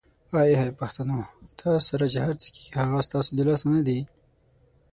[0.39, 1.19] آی های پښتنو!
[1.59, 3.99] تاسو سره چې هرڅه کیږي هغه ستاسو د لاسه ندي؟!